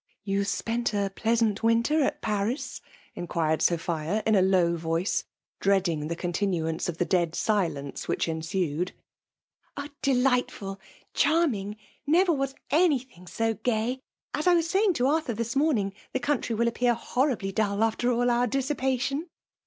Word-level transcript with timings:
"You 0.23 0.45
spent 0.45 0.95
a 0.95 1.11
pleasant 1.13 1.61
winter 1.61 2.01
at 2.03 2.23
Paris?" 2.23 2.81
inquired 3.13 3.61
Sophia 3.61 4.23
in 4.25 4.33
a 4.33 4.41
low 4.41 4.75
voice, 4.75 5.25
dreading 5.59 6.07
the 6.07 6.15
continuance 6.15 6.89
of 6.89 6.97
the 6.97 7.05
dead 7.05 7.35
silence 7.35 8.07
which 8.07 8.27
ensued. 8.27 8.93
Ah'! 9.77 9.91
delightful,— 10.01 10.79
charming!— 11.13 11.75
^never 12.09 12.35
was 12.35 12.55
anything 12.71 13.27
so 13.27 13.53
gay. 13.53 13.99
As 14.33 14.47
I 14.47 14.55
was 14.55 14.67
saying 14.67 14.93
to 14.93 15.05
Arthur 15.05 15.33
this 15.35 15.53
moiiiiog, 15.53 15.93
the 16.13 16.19
country 16.19 16.55
will 16.55 16.67
appear 16.67 16.95
horribly 16.95 17.53
dtdl 17.53 17.85
after 17.85 18.11
all 18.11 18.31
our 18.31 18.47
dissipation." 18.47 19.27